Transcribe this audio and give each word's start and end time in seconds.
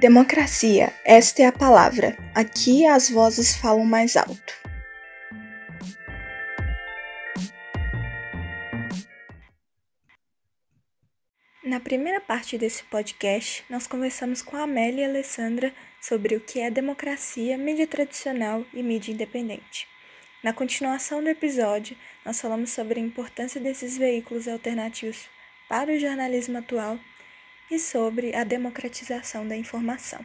Democracia, 0.00 0.94
esta 1.04 1.42
é 1.42 1.46
a 1.46 1.52
palavra. 1.52 2.16
Aqui 2.34 2.86
as 2.86 3.10
vozes 3.10 3.54
falam 3.54 3.84
mais 3.84 4.16
alto. 4.16 4.54
Na 11.62 11.78
primeira 11.80 12.18
parte 12.18 12.56
desse 12.56 12.82
podcast, 12.84 13.62
nós 13.68 13.86
conversamos 13.86 14.40
com 14.40 14.56
a 14.56 14.62
Amélia 14.62 15.02
e 15.02 15.04
a 15.04 15.08
Alessandra 15.10 15.70
sobre 16.00 16.34
o 16.34 16.40
que 16.40 16.60
é 16.60 16.70
democracia, 16.70 17.58
mídia 17.58 17.86
tradicional 17.86 18.64
e 18.72 18.82
mídia 18.82 19.12
independente. 19.12 19.86
Na 20.42 20.54
continuação 20.54 21.22
do 21.22 21.28
episódio, 21.28 21.94
nós 22.24 22.40
falamos 22.40 22.70
sobre 22.70 22.98
a 22.98 23.02
importância 23.02 23.60
desses 23.60 23.98
veículos 23.98 24.48
alternativos 24.48 25.28
para 25.68 25.92
o 25.92 25.98
jornalismo 25.98 26.56
atual 26.56 26.98
e 27.70 27.78
sobre 27.78 28.34
a 28.34 28.44
democratização 28.44 29.46
da 29.46 29.56
informação. 29.56 30.24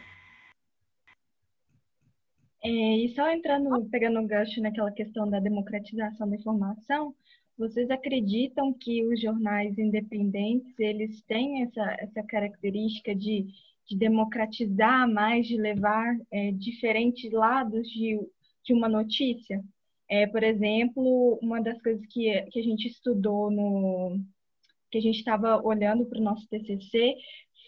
É, 2.63 2.67
e 2.69 3.09
só 3.13 3.29
entrando, 3.29 3.87
pegando 3.91 4.19
um 4.19 4.25
gancho 4.25 4.59
naquela 4.59 4.91
questão 4.91 5.29
da 5.29 5.39
democratização 5.39 6.27
da 6.27 6.35
informação, 6.35 7.13
vocês 7.57 7.89
acreditam 7.91 8.73
que 8.73 9.05
os 9.05 9.21
jornais 9.21 9.77
independentes 9.77 10.77
eles 10.79 11.21
têm 11.23 11.61
essa, 11.61 11.95
essa 11.99 12.23
característica 12.23 13.13
de, 13.15 13.45
de 13.87 13.97
democratizar 13.97 15.07
mais, 15.07 15.47
de 15.47 15.57
levar 15.57 16.17
é, 16.31 16.51
diferentes 16.53 17.31
lados 17.31 17.87
de, 17.87 18.19
de 18.63 18.73
uma 18.73 18.89
notícia? 18.89 19.63
É, 20.09 20.27
por 20.27 20.43
exemplo, 20.43 21.39
uma 21.41 21.61
das 21.61 21.81
coisas 21.81 22.05
que, 22.07 22.41
que 22.51 22.59
a 22.59 22.63
gente 22.63 22.87
estudou 22.87 23.49
no, 23.51 24.19
que 24.95 24.99
a 24.99 25.01
gente 25.01 25.17
estava 25.17 25.61
olhando 25.61 26.05
para 26.05 26.19
o 26.19 26.23
nosso 26.23 26.47
TCC 26.47 27.15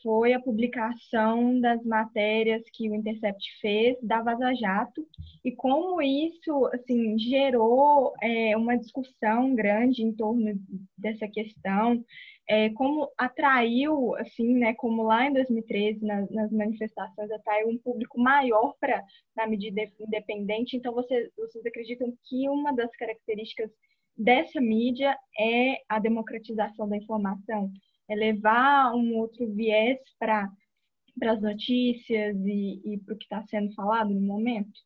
foi 0.01 0.31
a 0.31 0.39
publicação 0.39 1.59
das 1.59 1.83
matérias 1.83 2.63
que 2.71 2.89
o 2.89 2.95
Intercept 2.95 3.43
fez 3.59 3.97
da 4.01 4.21
Vaza 4.21 4.53
Jato 4.53 5.05
e 5.43 5.51
como 5.51 6.01
isso 6.01 6.67
assim 6.67 7.19
gerou 7.19 8.13
é, 8.21 8.55
uma 8.55 8.77
discussão 8.77 9.53
grande 9.53 10.03
em 10.03 10.13
torno 10.13 10.57
dessa 10.97 11.27
questão, 11.27 12.01
é, 12.47 12.69
como 12.69 13.11
atraiu 13.17 14.15
assim, 14.15 14.53
né, 14.53 14.73
como 14.75 15.03
lá 15.03 15.27
em 15.27 15.33
2013 15.33 16.05
nas, 16.05 16.29
nas 16.29 16.49
manifestações 16.49 17.29
atraiu 17.29 17.67
um 17.67 17.77
público 17.77 18.17
maior 18.17 18.73
para 18.79 19.03
na 19.35 19.45
medida 19.45 19.81
independente. 19.99 20.77
Então 20.77 20.93
vocês, 20.93 21.29
vocês 21.35 21.65
acreditam 21.65 22.13
que 22.23 22.47
uma 22.47 22.71
das 22.71 22.95
características 22.95 23.69
dessa 24.17 24.59
mídia 24.59 25.15
é 25.39 25.77
a 25.87 25.99
democratização 25.99 26.89
da 26.89 26.97
informação, 26.97 27.71
é 28.09 28.15
levar 28.15 28.93
um 28.95 29.15
outro 29.15 29.47
viés 29.53 29.99
para 30.17 30.49
as 31.23 31.41
notícias 31.41 32.35
e, 32.45 32.81
e 32.83 32.97
para 32.99 33.13
o 33.13 33.17
que 33.17 33.25
está 33.25 33.43
sendo 33.47 33.73
falado 33.73 34.09
no 34.09 34.21
momento? 34.21 34.79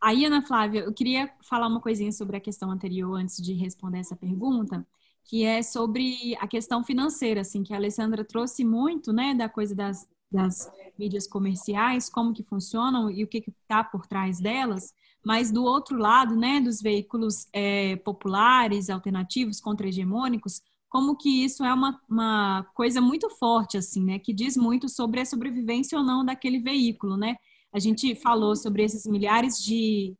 Aí, 0.00 0.24
Ana 0.24 0.42
Flávia, 0.42 0.80
eu 0.80 0.94
queria 0.94 1.32
falar 1.42 1.66
uma 1.66 1.80
coisinha 1.80 2.12
sobre 2.12 2.36
a 2.36 2.40
questão 2.40 2.70
anterior 2.70 3.14
antes 3.14 3.42
de 3.42 3.52
responder 3.52 3.98
essa 3.98 4.14
pergunta, 4.14 4.86
que 5.24 5.44
é 5.44 5.60
sobre 5.62 6.36
a 6.38 6.46
questão 6.46 6.84
financeira, 6.84 7.40
assim, 7.40 7.62
que 7.62 7.74
a 7.74 7.76
Alessandra 7.76 8.24
trouxe 8.24 8.64
muito, 8.64 9.12
né, 9.12 9.34
da 9.34 9.48
coisa 9.48 9.74
das, 9.74 10.08
das 10.30 10.70
mídias 10.98 11.26
comerciais, 11.26 12.10
como 12.10 12.32
que 12.32 12.42
funcionam 12.42 13.10
e 13.10 13.24
o 13.24 13.28
que 13.28 13.42
está 13.46 13.82
por 13.82 14.06
trás 14.06 14.40
delas, 14.40 14.92
mas 15.24 15.50
do 15.50 15.64
outro 15.64 15.96
lado, 15.96 16.36
né, 16.36 16.60
dos 16.60 16.80
veículos 16.80 17.46
é, 17.52 17.96
populares, 17.96 18.90
alternativos, 18.90 19.60
contra-hegemônicos, 19.60 20.62
como 20.88 21.16
que 21.16 21.44
isso 21.44 21.64
é 21.64 21.72
uma, 21.72 22.00
uma 22.08 22.66
coisa 22.74 23.00
muito 23.00 23.28
forte, 23.30 23.76
assim, 23.76 24.02
né, 24.04 24.18
que 24.18 24.32
diz 24.32 24.56
muito 24.56 24.88
sobre 24.88 25.20
a 25.20 25.24
sobrevivência 25.24 25.98
ou 25.98 26.04
não 26.04 26.24
daquele 26.24 26.58
veículo, 26.58 27.16
né. 27.16 27.36
A 27.72 27.78
gente 27.78 28.14
falou 28.14 28.56
sobre 28.56 28.82
esses 28.82 29.06
milhares 29.06 29.62
de, 29.62 30.16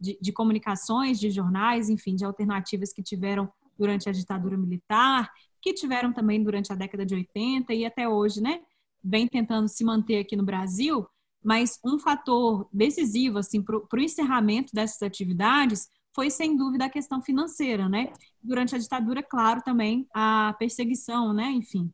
de, 0.00 0.16
de 0.20 0.32
comunicações, 0.32 1.18
de 1.18 1.30
jornais, 1.30 1.88
enfim, 1.88 2.14
de 2.14 2.24
alternativas 2.24 2.92
que 2.92 3.02
tiveram 3.02 3.52
durante 3.76 4.08
a 4.08 4.12
ditadura 4.12 4.56
militar, 4.56 5.28
que 5.60 5.72
tiveram 5.72 6.12
também 6.12 6.42
durante 6.42 6.72
a 6.72 6.76
década 6.76 7.04
de 7.04 7.14
80 7.14 7.74
e 7.74 7.84
até 7.84 8.08
hoje, 8.08 8.40
né, 8.40 8.60
vem 9.02 9.26
tentando 9.26 9.68
se 9.68 9.84
manter 9.84 10.18
aqui 10.18 10.36
no 10.36 10.44
Brasil, 10.44 11.06
mas 11.42 11.78
um 11.84 11.98
fator 11.98 12.68
decisivo 12.72 13.38
assim 13.38 13.62
para 13.62 13.76
o 13.76 14.00
encerramento 14.00 14.72
dessas 14.72 15.02
atividades 15.02 15.88
foi 16.14 16.30
sem 16.30 16.56
dúvida 16.56 16.84
a 16.84 16.90
questão 16.90 17.22
financeira, 17.22 17.88
né? 17.88 18.12
Durante 18.42 18.74
a 18.74 18.78
ditadura, 18.78 19.22
claro, 19.22 19.62
também 19.62 20.06
a 20.14 20.54
perseguição, 20.58 21.32
né? 21.32 21.50
Enfim, 21.50 21.90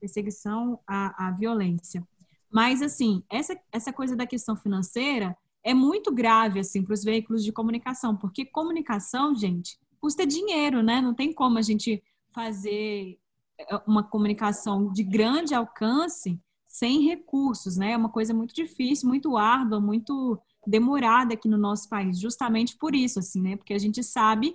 perseguição 0.00 0.80
à, 0.86 1.28
à 1.28 1.30
violência. 1.30 2.06
Mas 2.52 2.82
assim, 2.82 3.22
essa 3.30 3.56
essa 3.72 3.92
coisa 3.92 4.16
da 4.16 4.26
questão 4.26 4.56
financeira 4.56 5.36
é 5.62 5.72
muito 5.72 6.12
grave 6.12 6.58
assim 6.60 6.82
para 6.82 6.94
os 6.94 7.04
veículos 7.04 7.44
de 7.44 7.52
comunicação, 7.52 8.16
porque 8.16 8.44
comunicação, 8.44 9.34
gente, 9.34 9.78
custa 10.00 10.26
dinheiro, 10.26 10.82
né? 10.82 11.00
Não 11.00 11.14
tem 11.14 11.32
como 11.32 11.58
a 11.58 11.62
gente 11.62 12.02
fazer 12.32 13.18
é, 13.58 13.76
uma 13.86 14.02
comunicação 14.02 14.92
de 14.92 15.02
grande 15.02 15.54
alcance 15.54 16.40
sem 16.70 17.02
recursos, 17.02 17.76
né? 17.76 17.92
É 17.92 17.96
uma 17.96 18.08
coisa 18.08 18.32
muito 18.32 18.54
difícil, 18.54 19.08
muito 19.08 19.36
árdua, 19.36 19.80
muito 19.80 20.40
demorada 20.64 21.34
aqui 21.34 21.48
no 21.48 21.58
nosso 21.58 21.88
país, 21.88 22.20
justamente 22.20 22.76
por 22.78 22.94
isso, 22.94 23.18
assim, 23.18 23.42
né? 23.42 23.56
Porque 23.56 23.74
a 23.74 23.78
gente 23.78 24.04
sabe 24.04 24.54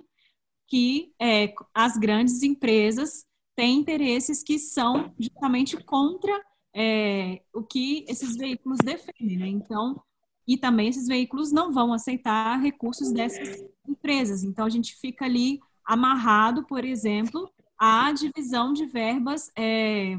que 0.66 1.12
é, 1.20 1.52
as 1.74 1.98
grandes 1.98 2.42
empresas 2.42 3.26
têm 3.54 3.78
interesses 3.78 4.42
que 4.42 4.58
são 4.58 5.12
justamente 5.20 5.76
contra 5.84 6.32
é, 6.74 7.42
o 7.54 7.62
que 7.62 8.06
esses 8.08 8.34
veículos 8.34 8.78
defendem, 8.82 9.36
né? 9.36 9.48
Então, 9.48 10.02
e 10.48 10.56
também 10.56 10.88
esses 10.88 11.06
veículos 11.06 11.52
não 11.52 11.70
vão 11.70 11.92
aceitar 11.92 12.56
recursos 12.56 13.12
dessas 13.12 13.62
empresas. 13.86 14.42
Então, 14.42 14.64
a 14.64 14.70
gente 14.70 14.96
fica 14.96 15.26
ali 15.26 15.60
amarrado, 15.84 16.64
por 16.66 16.82
exemplo, 16.82 17.50
à 17.78 18.10
divisão 18.10 18.72
de 18.72 18.86
verbas 18.86 19.50
é, 19.54 20.18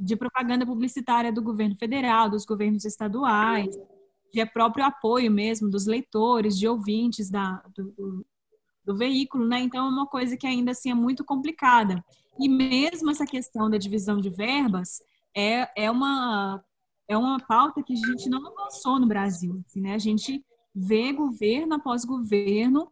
de 0.00 0.16
propaganda 0.16 0.66
publicitária 0.66 1.32
do 1.32 1.42
governo 1.42 1.76
federal, 1.76 2.30
dos 2.30 2.44
governos 2.44 2.84
estaduais, 2.84 3.76
de 4.32 4.44
próprio 4.46 4.84
apoio 4.84 5.30
mesmo 5.30 5.70
dos 5.70 5.86
leitores, 5.86 6.58
de 6.58 6.68
ouvintes 6.68 7.30
da, 7.30 7.62
do, 7.74 7.84
do, 7.92 8.26
do 8.84 8.96
veículo, 8.96 9.46
né? 9.46 9.60
Então 9.60 9.86
é 9.86 9.88
uma 9.88 10.06
coisa 10.06 10.36
que 10.36 10.46
ainda 10.46 10.72
assim 10.72 10.90
é 10.90 10.94
muito 10.94 11.24
complicada. 11.24 12.04
E 12.38 12.48
mesmo 12.48 13.10
essa 13.10 13.24
questão 13.24 13.70
da 13.70 13.78
divisão 13.78 14.20
de 14.20 14.30
verbas 14.30 15.00
é, 15.34 15.84
é 15.84 15.90
uma 15.90 16.62
é 17.08 17.16
uma 17.16 17.38
pauta 17.38 17.84
que 17.84 17.92
a 17.92 17.96
gente 17.96 18.28
não 18.28 18.44
avançou 18.48 18.98
no 18.98 19.06
Brasil, 19.06 19.62
assim, 19.64 19.80
né? 19.80 19.94
A 19.94 19.98
gente 19.98 20.44
vê 20.74 21.12
governo 21.12 21.74
após 21.74 22.04
governo 22.04 22.90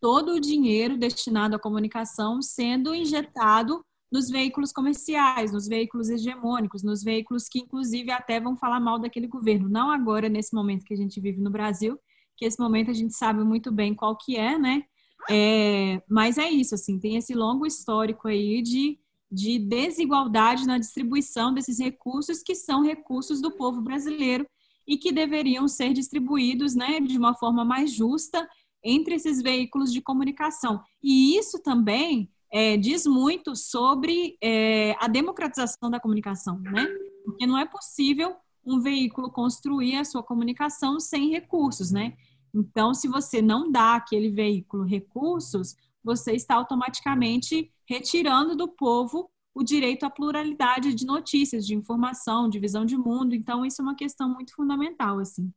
todo 0.00 0.32
o 0.32 0.40
dinheiro 0.40 0.96
destinado 0.96 1.54
à 1.54 1.58
comunicação 1.58 2.40
sendo 2.40 2.94
injetado 2.94 3.84
nos 4.10 4.28
veículos 4.28 4.72
comerciais, 4.72 5.52
nos 5.52 5.66
veículos 5.66 6.08
hegemônicos, 6.08 6.82
nos 6.82 7.02
veículos 7.02 7.48
que, 7.48 7.60
inclusive, 7.60 8.10
até 8.10 8.40
vão 8.40 8.56
falar 8.56 8.80
mal 8.80 8.98
daquele 8.98 9.26
governo. 9.26 9.68
Não 9.68 9.90
agora, 9.90 10.28
nesse 10.28 10.54
momento 10.54 10.84
que 10.84 10.94
a 10.94 10.96
gente 10.96 11.20
vive 11.20 11.40
no 11.40 11.50
Brasil, 11.50 11.98
que 12.36 12.44
esse 12.44 12.58
momento 12.58 12.90
a 12.90 12.94
gente 12.94 13.14
sabe 13.14 13.44
muito 13.44 13.70
bem 13.70 13.94
qual 13.94 14.16
que 14.16 14.36
é, 14.36 14.58
né? 14.58 14.84
É, 15.28 16.00
mas 16.08 16.38
é 16.38 16.48
isso, 16.48 16.74
assim, 16.74 16.98
tem 16.98 17.16
esse 17.16 17.34
longo 17.34 17.66
histórico 17.66 18.28
aí 18.28 18.62
de, 18.62 18.98
de 19.30 19.58
desigualdade 19.58 20.66
na 20.66 20.78
distribuição 20.78 21.52
desses 21.52 21.78
recursos, 21.78 22.42
que 22.42 22.54
são 22.54 22.82
recursos 22.82 23.40
do 23.40 23.50
povo 23.50 23.82
brasileiro 23.82 24.46
e 24.86 24.96
que 24.96 25.12
deveriam 25.12 25.68
ser 25.68 25.92
distribuídos, 25.92 26.74
né, 26.74 26.98
de 27.00 27.18
uma 27.18 27.34
forma 27.34 27.64
mais 27.64 27.92
justa 27.92 28.48
entre 28.82 29.16
esses 29.16 29.42
veículos 29.42 29.92
de 29.92 30.00
comunicação. 30.00 30.80
E 31.02 31.36
isso 31.36 31.60
também 31.62 32.30
é, 32.52 32.76
diz 32.76 33.06
muito 33.06 33.54
sobre 33.54 34.36
é, 34.42 34.96
a 34.98 35.08
democratização 35.08 35.90
da 35.90 36.00
comunicação, 36.00 36.58
né? 36.58 36.86
Porque 37.24 37.46
não 37.46 37.58
é 37.58 37.66
possível 37.66 38.36
um 38.64 38.80
veículo 38.80 39.30
construir 39.30 39.96
a 39.96 40.04
sua 40.04 40.22
comunicação 40.22 40.98
sem 41.00 41.30
recursos, 41.30 41.90
né? 41.90 42.16
Então, 42.54 42.94
se 42.94 43.08
você 43.08 43.42
não 43.42 43.70
dá 43.70 43.96
àquele 43.96 44.30
veículo 44.30 44.84
recursos, 44.84 45.76
você 46.02 46.32
está 46.32 46.54
automaticamente 46.54 47.70
retirando 47.86 48.56
do 48.56 48.68
povo 48.68 49.30
o 49.54 49.62
direito 49.62 50.04
à 50.04 50.10
pluralidade 50.10 50.94
de 50.94 51.04
notícias, 51.04 51.66
de 51.66 51.74
informação, 51.74 52.48
de 52.48 52.58
visão 52.58 52.84
de 52.84 52.96
mundo. 52.96 53.34
Então, 53.34 53.64
isso 53.64 53.82
é 53.82 53.84
uma 53.84 53.96
questão 53.96 54.32
muito 54.32 54.54
fundamental, 54.54 55.18
assim. 55.18 55.52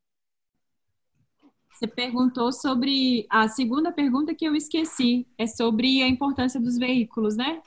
Você 1.81 1.87
perguntou 1.87 2.51
sobre 2.51 3.25
a 3.27 3.47
segunda 3.47 3.91
pergunta 3.91 4.35
que 4.35 4.45
eu 4.45 4.55
esqueci, 4.55 5.25
é 5.35 5.47
sobre 5.47 6.03
a 6.03 6.07
importância 6.07 6.61
dos 6.61 6.77
veículos, 6.77 7.35
né? 7.35 7.59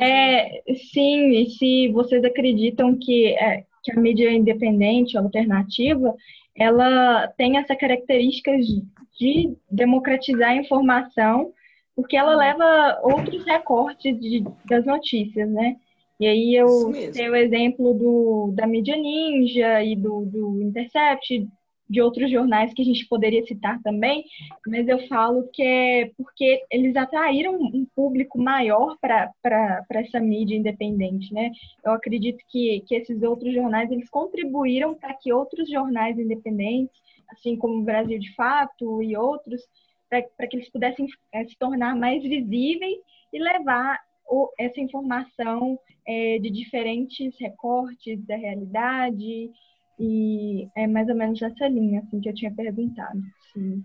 é, 0.00 0.62
sim, 0.90 1.32
e 1.32 1.50
se 1.50 1.88
vocês 1.92 2.24
acreditam 2.24 2.98
que, 2.98 3.26
é, 3.34 3.66
que 3.84 3.92
a 3.92 4.00
mídia 4.00 4.32
independente, 4.32 5.18
alternativa, 5.18 6.16
ela 6.56 7.28
tem 7.36 7.58
essa 7.58 7.76
característica 7.76 8.50
de, 8.56 8.82
de 9.20 9.54
democratizar 9.70 10.52
a 10.52 10.56
informação, 10.56 11.52
porque 11.94 12.16
ela 12.16 12.34
leva 12.34 12.98
outros 13.02 13.44
recortes 13.44 14.18
de, 14.18 14.42
das 14.64 14.86
notícias, 14.86 15.50
né? 15.50 15.76
E 16.18 16.26
aí 16.26 16.54
eu 16.54 16.66
tenho 17.12 17.32
o 17.32 17.36
exemplo 17.36 17.92
do, 17.92 18.52
da 18.56 18.66
mídia 18.66 18.96
ninja 18.96 19.84
e 19.84 19.94
do, 19.94 20.24
do 20.24 20.62
Intercept, 20.62 21.46
de 21.88 22.02
outros 22.02 22.30
jornais 22.30 22.72
que 22.74 22.82
a 22.82 22.84
gente 22.84 23.06
poderia 23.06 23.44
citar 23.46 23.80
também, 23.82 24.24
mas 24.66 24.86
eu 24.86 25.06
falo 25.08 25.48
que 25.52 25.62
é 25.62 26.10
porque 26.16 26.62
eles 26.70 26.94
atraíram 26.96 27.54
um 27.54 27.86
público 27.96 28.38
maior 28.38 28.96
para 29.00 29.82
essa 29.90 30.20
mídia 30.20 30.56
independente, 30.56 31.32
né? 31.32 31.50
Eu 31.84 31.92
acredito 31.92 32.44
que, 32.48 32.84
que 32.86 32.94
esses 32.94 33.22
outros 33.22 33.54
jornais 33.54 33.90
eles 33.90 34.10
contribuíram 34.10 34.94
para 34.94 35.14
que 35.14 35.32
outros 35.32 35.70
jornais 35.70 36.18
independentes, 36.18 37.00
assim 37.30 37.56
como 37.56 37.80
o 37.80 37.84
Brasil 37.84 38.18
de 38.18 38.34
Fato 38.34 39.02
e 39.02 39.16
outros, 39.16 39.62
para 40.08 40.46
que 40.46 40.56
eles 40.56 40.70
pudessem 40.70 41.06
é, 41.32 41.44
se 41.44 41.56
tornar 41.58 41.96
mais 41.96 42.22
visíveis 42.22 42.98
e 43.32 43.38
levar 43.38 43.98
o, 44.26 44.50
essa 44.58 44.80
informação 44.80 45.78
é, 46.06 46.38
de 46.38 46.50
diferentes 46.50 47.34
recortes 47.38 48.24
da 48.26 48.36
realidade 48.36 49.50
e 49.98 50.68
é 50.76 50.86
mais 50.86 51.08
ou 51.08 51.14
menos 51.14 51.40
essa 51.40 51.66
linha 51.68 52.00
assim, 52.00 52.20
que 52.20 52.28
eu 52.28 52.34
tinha 52.34 52.54
perguntado. 52.54 53.20
Sim. 53.52 53.84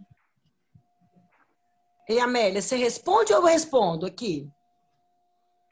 E 2.10 2.20
Amélia, 2.20 2.62
você 2.62 2.76
responde 2.76 3.34
ou 3.34 3.40
eu 3.40 3.46
respondo 3.46 4.06
aqui? 4.06 4.50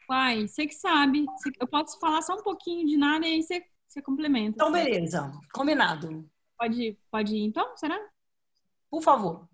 Pai, 0.07 0.47
você 0.47 0.65
que 0.65 0.73
sabe. 0.73 1.25
Eu 1.59 1.67
posso 1.67 1.99
falar 1.99 2.21
só 2.21 2.35
um 2.35 2.43
pouquinho 2.43 2.87
de 2.87 2.97
nada 2.97 3.25
e 3.27 3.33
aí 3.33 3.43
você, 3.43 3.63
você 3.87 4.01
complementa. 4.01 4.55
Então, 4.55 4.71
beleza. 4.71 5.31
Combinado. 5.53 6.29
Pode, 6.57 6.97
pode 7.09 7.35
ir 7.35 7.43
então, 7.43 7.75
será? 7.77 7.99
Por 8.89 9.01
favor. 9.01 9.47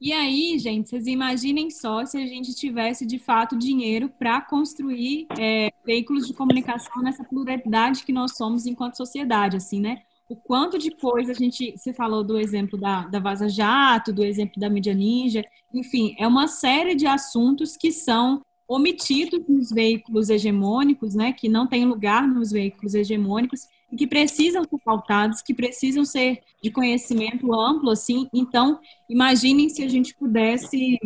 E 0.00 0.14
aí, 0.14 0.58
gente, 0.58 0.88
vocês 0.88 1.06
imaginem 1.06 1.70
só 1.70 2.06
se 2.06 2.16
a 2.16 2.26
gente 2.26 2.54
tivesse 2.54 3.04
de 3.04 3.18
fato 3.18 3.58
dinheiro 3.58 4.08
para 4.08 4.40
construir 4.40 5.26
é, 5.38 5.70
veículos 5.84 6.26
de 6.26 6.32
comunicação 6.32 7.02
nessa 7.02 7.22
pluralidade 7.22 8.04
que 8.04 8.12
nós 8.12 8.34
somos 8.34 8.64
enquanto 8.64 8.96
sociedade, 8.96 9.58
assim, 9.58 9.78
né? 9.78 10.00
O 10.26 10.34
quanto 10.34 10.78
de 10.78 10.90
coisa 10.90 11.32
a 11.32 11.34
gente. 11.34 11.76
Você 11.76 11.92
falou 11.92 12.24
do 12.24 12.38
exemplo 12.38 12.78
da, 12.78 13.06
da 13.08 13.18
Vaza 13.18 13.46
Jato, 13.46 14.10
do 14.10 14.24
exemplo 14.24 14.58
da 14.58 14.70
mídia 14.70 14.94
ninja, 14.94 15.44
enfim, 15.74 16.14
é 16.18 16.26
uma 16.26 16.48
série 16.48 16.94
de 16.94 17.06
assuntos 17.06 17.76
que 17.76 17.92
são 17.92 18.40
omitidos 18.66 19.40
nos 19.46 19.70
veículos 19.70 20.30
hegemônicos, 20.30 21.14
né? 21.14 21.34
Que 21.34 21.46
não 21.46 21.66
tem 21.66 21.84
lugar 21.84 22.26
nos 22.26 22.52
veículos 22.52 22.94
hegemônicos 22.94 23.68
que 23.96 24.06
precisam 24.06 24.62
ser 24.64 24.78
pautados, 24.84 25.42
que 25.42 25.54
precisam 25.54 26.04
ser 26.04 26.40
de 26.62 26.70
conhecimento 26.70 27.52
amplo, 27.54 27.90
assim. 27.90 28.28
Então, 28.32 28.78
imaginem 29.08 29.68
se 29.68 29.82
a 29.82 29.88
gente 29.88 30.14
pudesse, 30.14 30.98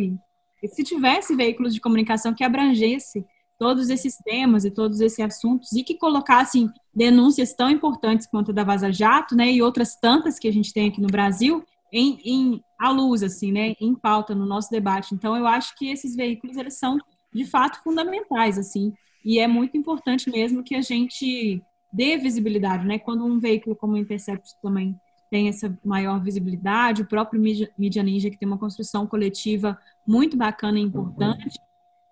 se 0.65 0.83
tivesse 0.83 1.35
veículos 1.35 1.73
de 1.73 1.81
comunicação 1.81 2.33
que 2.33 2.43
abrangesse 2.43 3.25
todos 3.57 3.89
esses 3.89 4.17
temas 4.17 4.65
e 4.65 4.71
todos 4.71 4.99
esses 4.99 5.19
assuntos 5.19 5.71
e 5.71 5.83
que 5.83 5.97
colocassem 5.97 6.69
denúncias 6.93 7.53
tão 7.53 7.69
importantes 7.69 8.27
quanto 8.27 8.51
a 8.51 8.53
da 8.53 8.63
Vaza 8.63 8.91
Jato, 8.91 9.35
né, 9.35 9.51
e 9.51 9.61
outras 9.61 9.95
tantas 9.95 10.37
que 10.37 10.47
a 10.47 10.53
gente 10.53 10.73
tem 10.73 10.89
aqui 10.89 11.01
no 11.01 11.07
Brasil, 11.07 11.63
em, 11.91 12.19
em 12.25 12.63
à 12.79 12.89
luz, 12.89 13.23
assim, 13.23 13.51
né, 13.51 13.73
em 13.79 13.95
pauta 13.95 14.35
no 14.35 14.45
nosso 14.45 14.69
debate. 14.69 15.15
Então, 15.15 15.35
eu 15.35 15.47
acho 15.47 15.75
que 15.77 15.89
esses 15.89 16.15
veículos, 16.15 16.57
eles 16.57 16.77
são, 16.77 16.97
de 17.33 17.45
fato, 17.45 17.81
fundamentais, 17.81 18.57
assim, 18.57 18.93
e 19.23 19.39
é 19.39 19.47
muito 19.47 19.77
importante 19.77 20.29
mesmo 20.29 20.63
que 20.63 20.75
a 20.75 20.81
gente 20.81 21.61
dê 21.95 22.17
visibilidade, 22.17 22.85
né? 22.85 22.99
Quando 22.99 23.25
um 23.25 23.39
veículo 23.39 23.75
como 23.75 23.93
o 23.93 23.97
Intercept 23.97 24.55
também 24.61 24.99
tem 25.29 25.47
essa 25.47 25.75
maior 25.83 26.21
visibilidade, 26.21 27.01
o 27.01 27.07
próprio 27.07 27.41
Media 27.41 28.03
Ninja, 28.03 28.29
que 28.29 28.37
tem 28.37 28.47
uma 28.47 28.57
construção 28.57 29.07
coletiva 29.07 29.79
muito 30.05 30.37
bacana 30.37 30.77
e 30.77 30.83
importante, 30.83 31.59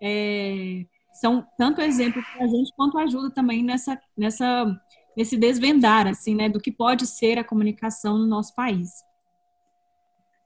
é, 0.01 0.85
são 1.13 1.45
tanto 1.57 1.81
exemplo 1.81 2.21
para 2.33 2.45
a 2.45 2.47
gente 2.47 2.73
quanto 2.75 2.97
ajuda 2.97 3.29
também 3.29 3.63
nessa, 3.63 3.99
nessa, 4.17 4.65
nesse 5.15 5.37
desvendar, 5.37 6.07
assim, 6.07 6.33
né, 6.33 6.49
do 6.49 6.59
que 6.59 6.71
pode 6.71 7.05
ser 7.05 7.37
a 7.37 7.43
comunicação 7.43 8.17
no 8.17 8.25
nosso 8.25 8.55
país. 8.55 9.03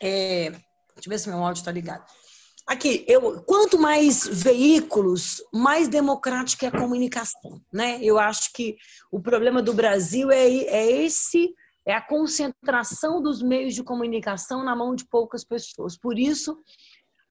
É, 0.02 0.50
deixa 0.50 1.06
eu 1.06 1.10
ver 1.10 1.20
se 1.20 1.30
meu 1.30 1.44
áudio 1.44 1.62
está 1.62 1.72
ligado. 1.72 2.06
Aqui, 2.68 3.06
eu, 3.08 3.42
quanto 3.44 3.80
mais 3.80 4.28
veículos, 4.28 5.42
mais 5.54 5.88
democrática 5.88 6.66
é 6.66 6.70
a 6.70 6.78
comunicação, 6.78 7.62
né? 7.72 7.98
Eu 8.02 8.20
acho 8.20 8.52
que 8.52 8.76
o 9.10 9.22
problema 9.22 9.62
do 9.62 9.74
Brasil 9.74 10.30
é, 10.30 10.46
é 10.46 10.92
esse, 11.04 11.56
é 11.86 11.94
a 11.94 12.02
concentração 12.02 13.22
dos 13.22 13.42
meios 13.42 13.74
de 13.74 13.84
comunicação 13.84 14.66
na 14.66 14.76
mão 14.76 14.94
de 14.94 15.08
poucas 15.08 15.46
pessoas. 15.46 15.98
Por 15.98 16.20
isso, 16.20 16.58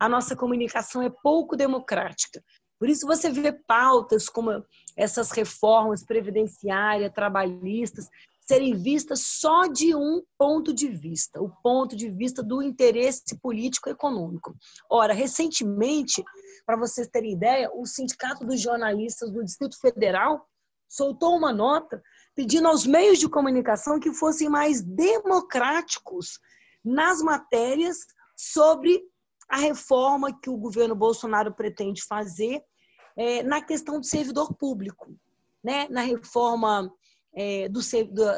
a 0.01 0.09
nossa 0.09 0.35
comunicação 0.35 1.03
é 1.03 1.11
pouco 1.23 1.55
democrática. 1.55 2.43
Por 2.79 2.89
isso 2.89 3.07
você 3.07 3.31
vê 3.31 3.53
pautas 3.53 4.31
como 4.31 4.65
essas 4.97 5.31
reformas 5.33 6.03
previdenciárias, 6.03 7.13
trabalhistas, 7.13 8.09
serem 8.47 8.75
vistas 8.75 9.21
só 9.21 9.67
de 9.67 9.95
um 9.95 10.23
ponto 10.39 10.73
de 10.73 10.89
vista, 10.89 11.43
o 11.43 11.51
ponto 11.63 11.97
de 11.97 12.09
vista 12.09 12.43
do 12.43 12.63
interesse 12.63 13.37
político-econômico. 13.41 14.55
Ora, 14.89 15.13
recentemente, 15.13 16.23
para 16.65 16.77
vocês 16.77 17.09
terem 17.09 17.33
ideia, 17.33 17.71
o 17.75 17.85
Sindicato 17.85 18.47
dos 18.47 18.61
Jornalistas 18.61 19.33
do 19.33 19.45
Distrito 19.45 19.79
Federal 19.81 20.49
soltou 20.89 21.37
uma 21.37 21.53
nota 21.53 22.01
pedindo 22.35 22.69
aos 22.69 22.87
meios 22.87 23.19
de 23.19 23.29
comunicação 23.29 23.99
que 23.99 24.13
fossem 24.13 24.49
mais 24.49 24.81
democráticos 24.81 26.39
nas 26.85 27.21
matérias 27.21 27.99
sobre 28.37 29.03
a 29.49 29.57
reforma 29.57 30.39
que 30.41 30.51
o 30.51 30.57
governo 30.57 30.95
Bolsonaro 30.95 31.53
pretende 31.53 32.03
fazer 32.03 32.63
é, 33.17 33.43
na 33.43 33.61
questão 33.61 33.99
do 33.99 34.07
servidor 34.07 34.55
público, 34.55 35.17
né? 35.65 35.89
na 35.89 36.03
reforma 36.03 36.93
é, 37.37 37.69
do, 37.69 37.81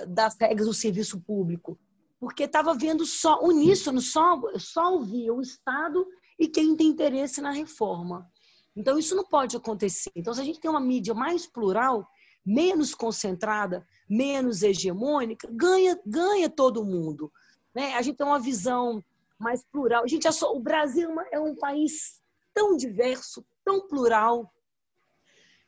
das 0.09 0.37
regras 0.39 0.67
do 0.67 0.75
serviço 0.75 1.21
público, 1.21 1.79
porque 2.19 2.43
estava 2.43 2.75
vendo 2.75 3.07
só 3.07 3.41
uníssono, 3.41 4.01
só, 4.01 4.41
só 4.59 4.93
ouvia 4.95 5.33
o 5.33 5.41
Estado 5.41 6.05
e 6.37 6.49
quem 6.49 6.77
tem 6.77 6.89
interesse 6.89 7.41
na 7.41 7.53
reforma. 7.53 8.29
Então, 8.75 8.99
isso 8.99 9.15
não 9.15 9.25
pode 9.25 9.57
acontecer. 9.57 10.11
Então, 10.17 10.35
se 10.35 10.41
a 10.41 10.45
gente 10.45 10.61
tem 10.61 10.71
uma 10.71 10.81
mídia 10.81 11.15
mais 11.15 11.47
plural, 11.47 12.09
menos 12.45 12.95
concentrada, 12.95 13.87
menos 14.09 14.63
hegemônica, 14.63 15.49
ganha, 15.51 16.01
ganha 16.05 16.51
todo 16.51 16.85
mundo. 16.85 17.33
Né? 17.75 17.95
A 17.95 18.03
gente 18.03 18.17
tem 18.17 18.27
uma 18.27 18.41
visão 18.41 19.03
mais 19.39 19.65
plural. 19.65 20.07
Gente 20.09 20.27
é 20.27 20.33
só, 20.33 20.53
o 20.53 20.61
Brasil 20.61 21.09
é 21.31 21.39
um 21.39 21.55
país 21.55 22.21
tão 22.53 22.77
diverso, 22.77 23.45
tão 23.65 23.87
plural, 23.87 24.53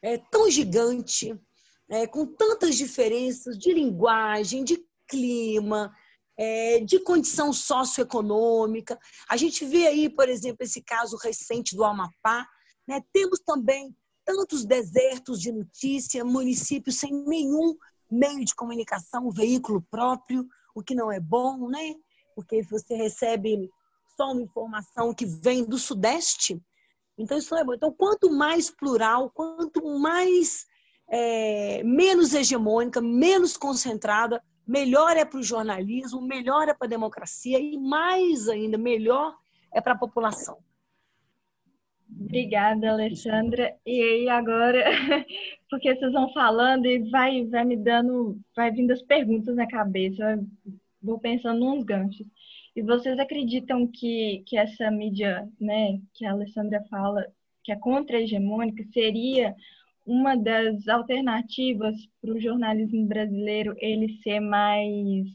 é, 0.03 0.19
tão 0.19 0.51
gigante, 0.51 1.39
é, 1.91 2.07
com 2.07 2.25
tantas 2.25 2.77
diferenças 2.77 3.59
de 3.59 3.75
linguagem, 3.75 4.63
de 4.63 4.83
clima, 5.09 5.93
é, 6.39 6.81
de 6.81 7.01
condição 7.01 7.53
socioeconômica. 7.53 8.99
A 9.29 9.37
gente 9.37 9.65
vê 9.65 9.89
aí, 9.89 10.09
por 10.09 10.29
exemplo, 10.29 10.65
esse 10.65 10.81
caso 10.83 11.17
recente 11.17 11.75
do 11.75 11.85
Amapá. 11.85 12.49
Né? 12.87 13.03
Temos 13.13 13.41
também 13.41 13.95
tantos 14.25 14.65
desertos 14.65 15.41
de 15.41 15.51
notícia, 15.51 16.25
municípios 16.25 16.97
sem 16.97 17.13
nenhum 17.13 17.77
meio 18.11 18.45
de 18.45 18.55
comunicação, 18.55 19.27
um 19.27 19.31
veículo 19.31 19.85
próprio, 19.91 20.47
o 20.75 20.83
que 20.83 20.95
não 20.95 21.11
é 21.11 21.21
bom, 21.21 21.69
né? 21.69 21.95
Porque 22.35 22.63
você 22.63 22.95
recebe 22.95 23.69
só 24.17 24.33
uma 24.33 24.43
informação 24.43 25.15
que 25.15 25.27
vem 25.27 25.65
do 25.65 25.79
Sudeste. 25.79 26.61
Então, 27.19 27.39
isso 27.39 27.55
não 27.55 27.61
é 27.61 27.65
bom. 27.65 27.75
Então, 27.75 27.93
quanto 27.93 28.31
mais 28.31 28.71
plural, 28.71 29.31
quanto 29.31 29.85
mais 29.99 30.67
é, 31.11 31.83
menos 31.83 32.33
hegemônica, 32.33 33.01
menos 33.01 33.57
concentrada, 33.57 34.41
melhor 34.67 35.17
é 35.17 35.25
para 35.25 35.41
o 35.41 35.43
jornalismo, 35.43 36.23
melhor 36.23 36.69
é 36.69 36.75
para 36.75 36.87
a 36.87 36.91
democracia 36.91 37.59
e 37.59 37.77
mais 37.77 38.49
ainda, 38.49 38.79
melhor 38.79 39.35
é 39.73 39.81
para 39.81 39.95
a 39.95 39.99
população. 39.99 40.59
Obrigada, 42.09 42.91
Alexandra. 42.91 43.75
E 43.85 44.03
aí 44.03 44.29
agora, 44.29 44.85
porque 45.69 45.95
vocês 45.95 46.13
vão 46.13 46.33
falando 46.33 46.87
e 46.87 47.11
vai, 47.11 47.45
vai 47.47 47.65
me 47.65 47.77
dando, 47.77 48.39
vai 48.55 48.71
vindo 48.71 48.93
as 48.93 49.03
perguntas 49.03 49.57
na 49.57 49.67
cabeça, 49.67 50.39
vou 51.03 51.19
pensando 51.19 51.59
nos 51.59 51.85
ganchos. 51.85 52.27
E 52.75 52.83
vocês 52.83 53.19
acreditam 53.19 53.87
que, 53.87 54.45
que 54.47 54.57
essa 54.57 54.91
mídia, 54.91 55.49
né, 55.61 56.01
que 56.15 56.25
a 56.25 56.33
Alessandra 56.33 56.85
fala, 56.89 57.27
que 57.65 57.73
é 57.73 57.77
contra-hegemônica, 57.77 58.85
seria 58.93 59.55
uma 60.07 60.37
das 60.37 60.89
alternativas 60.89 61.97
para 62.21 62.33
o 62.33 62.41
jornalismo 62.41 63.07
brasileiro 63.07 63.75
ele 63.79 64.19
ser 64.23 64.41
mais, 64.41 65.27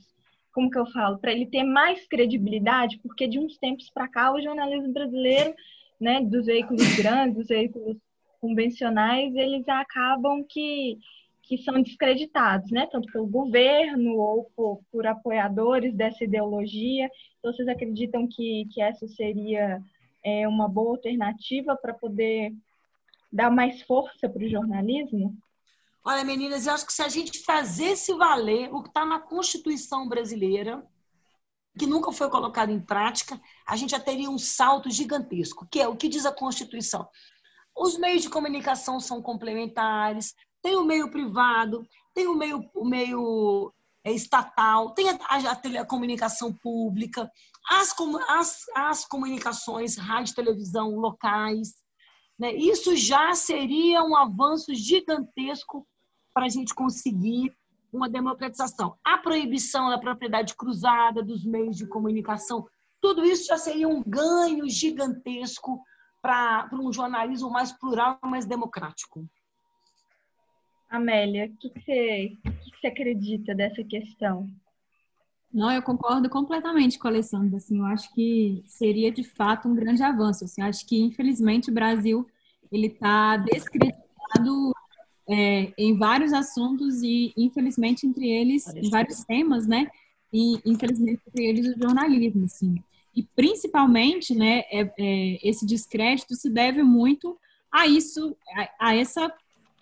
como 0.53 0.69
que 0.69 0.77
eu 0.77 0.85
falo, 0.87 1.17
para 1.19 1.31
ele 1.31 1.45
ter 1.45 1.63
mais 1.63 2.07
credibilidade, 2.07 2.99
porque 2.99 3.27
de 3.27 3.39
uns 3.39 3.57
tempos 3.57 3.89
para 3.89 4.07
cá 4.07 4.33
o 4.33 4.41
jornalismo 4.41 4.91
brasileiro, 4.91 5.53
né, 5.99 6.21
dos 6.21 6.45
veículos 6.45 6.95
grandes, 6.97 7.37
dos 7.37 7.47
veículos 7.47 7.97
convencionais, 8.41 9.33
eles 9.35 9.67
acabam 9.67 10.43
que 10.47 10.97
que 11.47 11.59
são 11.59 11.81
descreditados, 11.81 12.71
né, 12.71 12.87
tanto 12.91 13.11
pelo 13.11 13.27
governo 13.27 14.17
ou 14.17 14.49
por, 14.55 14.81
por 14.91 15.05
apoiadores 15.05 15.93
dessa 15.93 16.23
ideologia. 16.23 17.07
Então, 17.37 17.53
vocês 17.53 17.67
acreditam 17.67 18.27
que, 18.27 18.65
que 18.71 18.81
essa 18.81 19.07
seria 19.07 19.79
é, 20.23 20.47
uma 20.47 20.67
boa 20.67 20.95
alternativa 20.95 21.75
para 21.75 21.93
poder 21.93 22.51
dar 23.35 23.51
mais 23.51 23.81
força 23.81 24.29
para 24.29 24.43
o 24.43 24.49
jornalismo? 24.49 25.37
Olha, 26.03 26.23
meninas, 26.23 26.65
eu 26.65 26.73
acho 26.73 26.85
que 26.85 26.93
se 26.93 27.01
a 27.01 27.09
gente 27.09 27.43
fazesse 27.43 28.13
valer 28.13 28.73
o 28.73 28.81
que 28.81 28.89
está 28.89 29.05
na 29.05 29.19
Constituição 29.19 30.07
brasileira, 30.07 30.85
que 31.77 31.85
nunca 31.85 32.11
foi 32.11 32.29
colocado 32.29 32.71
em 32.71 32.79
prática, 32.79 33.39
a 33.67 33.75
gente 33.75 33.91
já 33.91 33.99
teria 33.99 34.29
um 34.29 34.37
salto 34.37 34.89
gigantesco, 34.89 35.67
que 35.69 35.81
é 35.81 35.87
o 35.87 35.95
que 35.95 36.07
diz 36.07 36.25
a 36.25 36.31
Constituição. 36.31 37.07
Os 37.75 37.97
meios 37.97 38.21
de 38.21 38.29
comunicação 38.29 38.99
são 38.99 39.21
complementares, 39.21 40.33
tem 40.61 40.77
o 40.77 40.85
meio 40.85 41.11
privado, 41.11 41.85
tem 42.13 42.27
o 42.27 42.35
meio, 42.35 42.69
o 42.73 42.85
meio 42.85 43.73
é, 44.03 44.13
estatal, 44.13 44.91
tem 44.91 45.09
a, 45.09 45.19
a, 45.27 45.81
a 45.81 45.85
comunicação 45.85 46.53
pública, 46.53 47.29
as, 47.69 47.93
as, 48.29 48.65
as 48.73 49.05
comunicações, 49.05 49.97
rádio 49.97 50.35
televisão 50.35 50.95
locais. 50.95 51.83
Né? 52.37 52.53
Isso 52.53 52.95
já 52.95 53.33
seria 53.33 54.03
um 54.03 54.15
avanço 54.15 54.73
gigantesco 54.73 55.87
para 56.33 56.45
a 56.45 56.49
gente 56.49 56.73
conseguir 56.73 57.55
uma 57.91 58.09
democratização. 58.09 58.97
A 59.03 59.17
proibição 59.17 59.89
da 59.89 59.97
propriedade 59.97 60.55
cruzada 60.55 61.23
dos 61.23 61.45
meios 61.45 61.77
de 61.77 61.87
comunicação, 61.87 62.67
tudo 63.01 63.23
isso 63.23 63.47
já 63.47 63.57
seria 63.57 63.87
um 63.87 64.03
ganho 64.03 64.67
gigantesco 64.69 65.81
para 66.21 66.69
um 66.73 66.91
jornalismo 66.91 67.49
mais 67.49 67.71
plural, 67.71 68.19
mais 68.23 68.45
democrático. 68.45 69.25
Amélia, 70.89 71.45
o 71.45 71.57
que, 71.57 71.69
que, 71.69 71.79
você, 71.81 72.37
que, 72.41 72.79
você 72.79 72.87
acredita 72.87 73.55
dessa 73.55 73.83
questão? 73.83 74.47
Não, 75.55 75.71
eu 75.71 75.81
concordo 75.81 76.29
completamente 76.29 76.99
com 76.99 77.07
a 77.07 77.11
Alessandra. 77.11 77.55
Assim, 77.55 77.77
eu 77.77 77.85
acho 77.85 78.13
que 78.13 78.61
seria 78.65 79.09
de 79.09 79.23
fato 79.23 79.69
um 79.69 79.73
grande 79.73 80.03
avanço. 80.03 80.43
Assim, 80.43 80.61
acho 80.61 80.85
que 80.85 81.01
infelizmente 81.01 81.71
o 81.71 81.73
Brasil 81.73 82.27
ele 82.69 82.87
está 82.87 83.37
descreditado 83.37 84.73
é, 85.29 85.71
em 85.77 85.97
vários 85.97 86.33
assuntos 86.33 87.01
e 87.01 87.33
infelizmente 87.37 88.05
entre 88.05 88.29
eles 88.29 88.67
em 88.75 88.89
vários 88.89 89.23
temas, 89.23 89.65
né? 89.65 89.89
E 90.33 90.59
infelizmente 90.65 91.21
entre 91.25 91.45
eles 91.45 91.73
o 91.73 91.79
jornalismo, 91.79 92.43
assim. 92.43 92.75
E 93.15 93.23
principalmente, 93.23 94.35
né, 94.35 94.63
é, 94.69 94.81
é, 94.99 95.39
esse 95.41 95.65
descrédito 95.65 96.35
se 96.35 96.49
deve 96.49 96.83
muito 96.83 97.37
a 97.71 97.87
isso, 97.87 98.35
a, 98.57 98.89
a, 98.89 98.95
essa, 98.95 99.33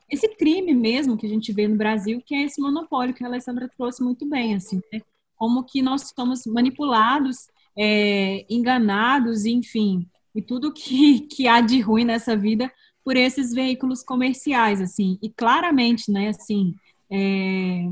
esse 0.08 0.28
crime 0.36 0.76
mesmo 0.76 1.18
que 1.18 1.26
a 1.26 1.30
gente 1.30 1.52
vê 1.52 1.68
no 1.68 1.76
Brasil, 1.76 2.22
que 2.24 2.36
é 2.36 2.44
esse 2.44 2.62
monopólio 2.62 3.16
que 3.16 3.24
a 3.24 3.28
Alessandra 3.28 3.68
trouxe 3.76 4.04
muito 4.04 4.24
bem, 4.30 4.54
assim, 4.54 4.80
né? 4.94 5.02
Como 5.44 5.66
que 5.66 5.82
nós 5.82 6.14
somos 6.16 6.46
manipulados, 6.46 7.50
é, 7.78 8.46
enganados, 8.50 9.44
enfim, 9.44 10.08
e 10.34 10.42
tudo 10.42 10.74
que, 10.74 11.20
que 11.28 11.50
há 11.50 11.60
de 11.60 11.82
ruim 11.82 12.06
nessa 12.06 12.34
vida 12.34 12.72
por 13.04 13.18
esses 13.18 13.54
veículos 13.54 14.02
comerciais, 14.02 14.80
assim, 14.80 15.20
e 15.22 15.30
claramente, 15.30 16.10
né, 16.10 16.30
assim, 16.30 16.74
é, 17.12 17.90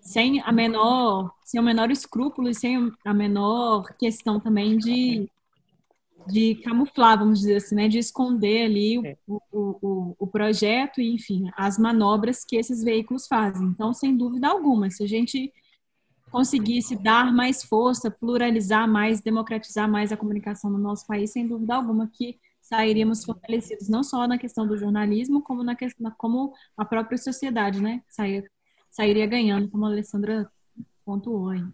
sem 0.00 0.40
a 0.40 0.50
menor, 0.50 1.32
sem 1.44 1.60
o 1.60 1.62
menor 1.62 1.88
escrúpulo 1.88 2.48
e 2.48 2.54
sem 2.54 2.90
a 3.04 3.14
menor 3.14 3.84
questão 3.96 4.40
também 4.40 4.76
de, 4.76 5.30
de 6.26 6.56
camuflar, 6.64 7.16
vamos 7.16 7.38
dizer 7.38 7.58
assim, 7.58 7.76
né, 7.76 7.86
de 7.86 7.98
esconder 7.98 8.64
ali 8.64 8.98
o, 8.98 9.06
é. 9.06 9.16
o, 9.28 9.40
o, 9.52 10.16
o 10.18 10.26
projeto 10.26 11.00
e, 11.00 11.14
enfim, 11.14 11.48
as 11.56 11.78
manobras 11.78 12.44
que 12.44 12.56
esses 12.56 12.82
veículos 12.82 13.28
fazem. 13.28 13.68
Então, 13.68 13.94
sem 13.94 14.16
dúvida 14.16 14.48
alguma, 14.48 14.90
se 14.90 15.04
a 15.04 15.06
gente 15.06 15.52
conseguisse 16.30 16.96
dar 16.96 17.32
mais 17.32 17.62
força, 17.62 18.10
pluralizar 18.10 18.88
mais, 18.88 19.20
democratizar 19.20 19.90
mais 19.90 20.12
a 20.12 20.16
comunicação 20.16 20.70
no 20.70 20.78
nosso 20.78 21.06
país, 21.06 21.32
sem 21.32 21.46
dúvida 21.46 21.74
alguma 21.74 22.08
que 22.08 22.38
sairíamos 22.60 23.24
fortalecidos 23.24 23.88
não 23.88 24.04
só 24.04 24.28
na 24.28 24.38
questão 24.38 24.66
do 24.66 24.76
jornalismo, 24.76 25.42
como 25.42 25.64
na 25.64 25.74
questão 25.74 26.12
como 26.16 26.54
a 26.76 26.84
própria 26.84 27.18
sociedade, 27.18 27.80
né? 27.80 28.02
Sair, 28.08 28.50
sairia 28.90 29.26
ganhando, 29.26 29.68
como 29.68 29.84
a 29.84 29.88
Alessandra 29.88 30.50
pontuou 31.04 31.48
aí. 31.48 31.64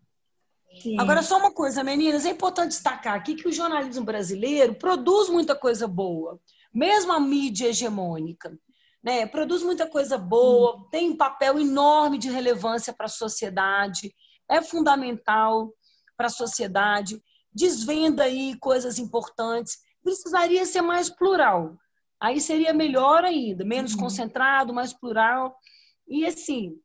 Sim. 0.81 0.99
Agora, 0.99 1.23
só 1.23 1.39
uma 1.39 1.53
coisa, 1.53 1.85
meninas, 1.85 2.25
é 2.25 2.31
importante 2.31 2.69
destacar 2.69 3.15
aqui 3.15 3.35
que 3.35 3.49
o 3.49 3.53
jornalismo 3.53 4.05
brasileiro 4.05 4.75
produz 4.75 5.29
muita 5.29 5.55
coisa 5.55 5.87
boa, 5.87 6.41
mesmo 6.73 7.13
a 7.13 7.21
mídia 7.21 7.69
hegemônica. 7.69 8.59
Né? 9.03 9.27
Produz 9.27 9.63
muita 9.63 9.87
coisa 9.87 10.19
boa, 10.19 10.77
hum. 10.77 10.89
tem 10.91 11.11
um 11.11 11.17
papel 11.17 11.59
enorme 11.59 12.19
de 12.19 12.29
relevância 12.29 12.93
para 12.93 13.07
a 13.07 13.11
sociedade, 13.11 14.15
é 14.49 14.63
fundamental 14.63 15.73
para 16.17 16.27
a 16.27 16.31
sociedade, 16.31 17.23
desvenda 17.53 18.25
aí 18.25 18.57
coisas 18.59 18.99
importantes, 18.99 19.79
precisaria 20.03 20.65
ser 20.65 20.83
mais 20.83 21.11
plural. 21.11 21.77
Aí 22.21 22.41
seria 22.41 22.73
melhor 22.73 23.25
ainda, 23.25 23.65
menos 23.65 23.95
uhum. 23.95 24.01
concentrado, 24.01 24.73
mais 24.73 24.93
plural. 24.93 25.57
E 26.09 26.25
assim, 26.25 26.79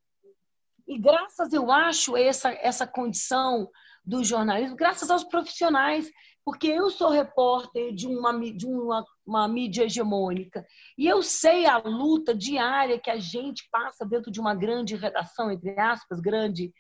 e 0.87 0.99
graças, 0.99 1.53
eu 1.53 1.71
acho, 1.71 2.15
a 2.15 2.19
essa, 2.19 2.51
essa 2.51 2.85
condição 2.85 3.69
do 4.03 4.23
jornalismo, 4.23 4.75
graças 4.75 5.09
aos 5.09 5.23
profissionais, 5.23 6.11
porque 6.43 6.67
eu 6.67 6.89
sou 6.89 7.09
repórter 7.09 7.93
de 7.93 8.07
uma, 8.07 8.37
de 8.51 8.65
uma, 8.65 9.05
uma 9.25 9.47
mídia 9.47 9.83
hegemônica 9.83 10.65
e 10.97 11.05
eu 11.07 11.21
sei 11.21 11.67
a 11.67 11.77
luta 11.77 12.33
diária 12.33 12.99
que 12.99 13.11
a 13.11 13.19
gente 13.19 13.67
passa 13.71 14.05
dentro 14.05 14.31
de 14.31 14.39
uma 14.39 14.55
grande 14.55 14.95
redação, 14.95 15.51
entre 15.51 15.79
aspas, 15.79 16.19
grande, 16.19 16.73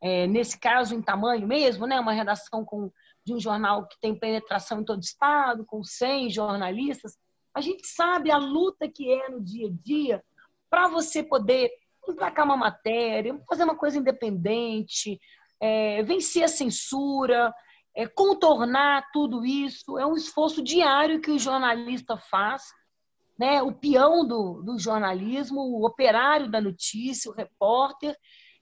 é, 0.00 0.26
nesse 0.26 0.58
caso 0.58 0.94
em 0.94 1.02
tamanho 1.02 1.46
mesmo, 1.46 1.86
né? 1.86 1.98
uma 1.98 2.12
redação 2.12 2.64
com, 2.64 2.90
de 3.24 3.34
um 3.34 3.40
jornal 3.40 3.86
que 3.86 3.98
tem 4.00 4.18
penetração 4.18 4.80
em 4.80 4.84
todo 4.84 4.98
o 4.98 5.04
estado, 5.04 5.64
com 5.64 5.82
100 5.82 6.30
jornalistas. 6.30 7.16
A 7.54 7.60
gente 7.60 7.86
sabe 7.86 8.30
a 8.30 8.38
luta 8.38 8.88
que 8.88 9.10
é 9.12 9.28
no 9.28 9.42
dia 9.42 9.68
a 9.68 9.72
dia 9.72 10.24
para 10.70 10.88
você 10.88 11.22
poder 11.22 11.70
emplacar 12.08 12.44
uma 12.44 12.56
matéria, 12.56 13.38
fazer 13.48 13.64
uma 13.64 13.76
coisa 13.76 13.98
independente, 13.98 15.20
é, 15.60 16.02
vencer 16.02 16.44
a 16.44 16.48
censura, 16.48 17.52
é, 17.94 18.06
contornar 18.06 19.10
tudo 19.12 19.44
isso. 19.44 19.98
É 19.98 20.06
um 20.06 20.14
esforço 20.14 20.62
diário 20.62 21.20
que 21.20 21.30
o 21.30 21.38
jornalista 21.38 22.16
faz, 22.16 22.62
né? 23.38 23.60
o 23.62 23.72
peão 23.72 24.26
do, 24.26 24.62
do 24.62 24.78
jornalismo, 24.78 25.60
o 25.60 25.84
operário 25.84 26.50
da 26.50 26.60
notícia, 26.60 27.30
o 27.30 27.34
repórter, 27.34 28.16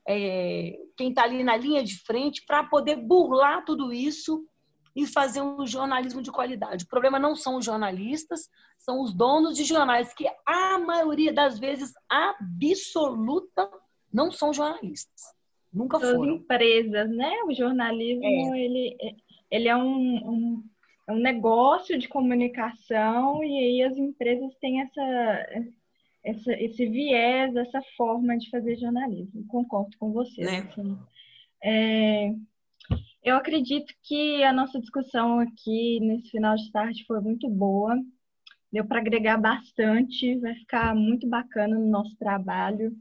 é, 0.08 0.78
quem 0.96 1.10
está 1.10 1.24
ali 1.24 1.42
na 1.42 1.56
linha 1.56 1.82
de 1.82 1.98
frente, 2.04 2.44
para 2.46 2.64
poder 2.64 2.96
burlar 2.96 3.64
tudo 3.64 3.92
isso 3.92 4.46
e 4.94 5.06
fazer 5.06 5.42
um 5.42 5.66
jornalismo 5.66 6.22
de 6.22 6.32
qualidade. 6.32 6.84
O 6.84 6.88
problema 6.88 7.18
não 7.18 7.34
são 7.34 7.56
os 7.56 7.64
jornalistas, 7.64 8.48
são 8.78 9.02
os 9.02 9.12
donos 9.12 9.56
de 9.56 9.64
jornais, 9.64 10.14
que 10.14 10.26
a 10.46 10.78
maioria 10.78 11.32
das 11.32 11.58
vezes 11.58 11.92
absoluta 12.08 13.68
não 14.12 14.30
são 14.30 14.54
jornalistas. 14.54 15.22
Nunca 15.72 16.00
foram. 16.00 16.22
As 16.22 16.28
empresas, 16.28 17.10
né? 17.10 17.42
O 17.46 17.52
jornalismo, 17.52 18.24
é. 18.24 18.58
ele, 18.58 18.96
ele 19.50 19.68
é 19.68 19.76
um, 19.76 20.30
um, 20.30 20.64
é 21.06 21.12
um 21.12 21.18
negócio 21.18 21.98
de 21.98 22.08
comunicação 22.08 23.44
e 23.44 23.58
aí 23.58 23.82
as 23.82 23.98
empresas 23.98 24.54
têm 24.60 24.80
essa, 24.80 25.46
essa, 26.26 26.52
esse 26.54 26.84
viés, 26.86 27.54
essa 27.54 27.80
forma 27.96 28.36
de 28.36 28.50
fazer 28.50 28.76
jornalismo. 28.76 29.46
Concordo 29.46 29.96
com 29.96 30.12
você. 30.12 30.42
Né? 30.42 30.58
Assim. 30.58 30.98
É, 31.62 32.34
eu 33.22 33.36
acredito 33.36 33.94
que 34.02 34.42
a 34.42 34.52
nossa 34.52 34.80
discussão 34.80 35.38
aqui 35.38 36.00
nesse 36.00 36.30
final 36.30 36.56
de 36.56 36.70
tarde 36.72 37.04
foi 37.06 37.20
muito 37.20 37.48
boa. 37.48 37.96
Deu 38.72 38.84
para 38.84 38.98
agregar 38.98 39.38
bastante, 39.38 40.36
vai 40.40 40.54
ficar 40.56 40.96
muito 40.96 41.28
bacana 41.28 41.78
no 41.78 41.88
nosso 41.88 42.16
trabalho. 42.16 42.92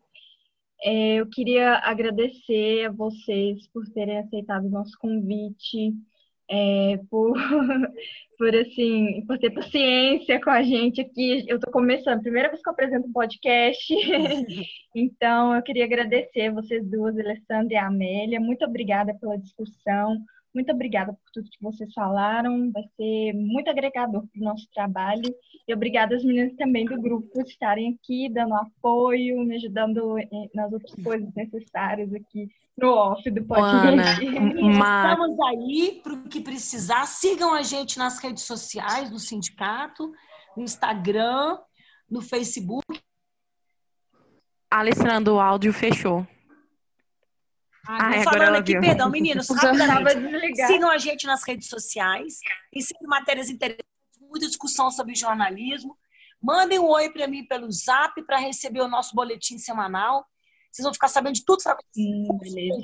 É, 0.84 1.16
eu 1.16 1.28
queria 1.28 1.80
agradecer 1.80 2.86
a 2.86 2.92
vocês 2.92 3.68
por 3.74 3.88
terem 3.90 4.20
aceitado 4.20 4.66
o 4.66 4.70
nosso 4.70 4.96
convite, 5.00 5.96
é, 6.50 7.00
por, 7.10 7.34
por 8.38 8.56
assim, 8.56 9.26
por 9.26 9.38
ter 9.38 9.52
paciência 9.52 10.42
com 10.42 10.50
a 10.50 10.62
gente 10.62 11.02
aqui. 11.02 11.46
Eu 11.48 11.58
estou 11.58 11.72
começando, 11.72 12.22
primeira 12.22 12.50
vez 12.50 12.62
que 12.62 12.70
eu 12.70 12.74
apresento 12.74 13.08
um 13.08 13.14
podcast, 13.14 13.94
então 14.96 15.56
eu 15.56 15.62
queria 15.62 15.86
agradecer 15.86 16.52
vocês 16.52 16.86
duas, 16.86 17.18
Alessandra 17.18 17.74
e 17.74 17.78
Amélia. 17.78 18.40
Muito 18.40 18.66
obrigada 18.66 19.14
pela 19.20 19.38
discussão. 19.38 20.18
Muito 20.56 20.72
obrigada 20.72 21.12
por 21.12 21.32
tudo 21.34 21.50
que 21.50 21.62
vocês 21.62 21.92
falaram, 21.94 22.72
vai 22.72 22.84
ser 22.96 23.34
muito 23.34 23.70
agregador 23.70 24.26
para 24.26 24.42
o 24.42 24.44
nosso 24.44 24.66
trabalho. 24.74 25.36
E 25.68 25.74
obrigada 25.74 26.16
às 26.16 26.24
meninas 26.24 26.56
também 26.56 26.86
do 26.86 27.00
grupo 27.00 27.28
por 27.28 27.44
estarem 27.44 27.94
aqui, 27.94 28.30
dando 28.30 28.56
apoio, 28.56 29.44
me 29.44 29.58
ajudando 29.58 30.16
nas 30.54 30.72
outras 30.72 30.96
coisas 31.04 31.30
necessárias 31.36 32.14
aqui 32.14 32.48
no 32.78 32.90
off 32.90 33.30
do 33.30 33.44
podcast. 33.44 34.26
Ana, 34.26 35.12
Estamos 35.12 35.40
aí 35.42 36.00
para 36.02 36.14
o 36.14 36.24
que 36.24 36.40
precisar. 36.40 37.06
Sigam 37.06 37.54
a 37.54 37.62
gente 37.62 37.98
nas 37.98 38.20
redes 38.20 38.44
sociais 38.44 39.10
do 39.10 39.20
sindicato, 39.20 40.10
no 40.56 40.64
Instagram, 40.64 41.58
no 42.10 42.22
Facebook. 42.22 42.86
Alessandro, 44.72 45.36
o 45.36 45.40
áudio 45.40 45.74
fechou. 45.74 46.26
Ah, 47.88 48.24
falando 48.24 48.56
aqui, 48.56 48.74
viu. 48.74 48.82
perdão, 48.82 49.10
meninos, 49.10 49.48
rapidamente. 49.50 50.66
Sigam 50.66 50.90
a 50.90 50.98
gente 50.98 51.26
nas 51.26 51.44
redes 51.44 51.68
sociais. 51.68 52.40
Sempre 52.80 53.08
matérias 53.08 53.50
interessantes, 53.50 53.86
muita 54.22 54.48
discussão 54.48 54.90
sobre 54.92 55.16
jornalismo. 55.16 55.98
Mandem 56.42 56.80
um 56.80 56.88
oi 56.88 57.10
para 57.10 57.28
mim 57.28 57.46
pelo 57.46 57.72
zap 57.72 58.22
para 58.24 58.38
receber 58.38 58.82
o 58.82 58.88
nosso 58.88 59.16
boletim 59.16 59.58
semanal. 59.58 60.26
Vocês 60.72 60.84
vão 60.84 60.94
ficar 60.94 61.08
sabendo 61.08 61.36
de 61.36 61.46
tudo 61.46 61.62
sobre 61.62 61.84
hum, 61.98 62.28